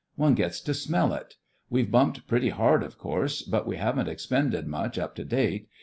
[0.15, 1.35] One gets to smell it.
[1.69, 5.67] We've bumped pretty hard, of course, but we haven't expended much up to date.